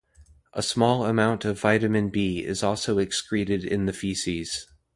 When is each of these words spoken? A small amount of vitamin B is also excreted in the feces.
A 0.53 0.63
small 0.63 1.05
amount 1.05 1.45
of 1.45 1.59
vitamin 1.61 2.09
B 2.09 2.43
is 2.43 2.63
also 2.63 2.97
excreted 2.97 3.63
in 3.63 3.85
the 3.85 3.93
feces. 3.93 4.65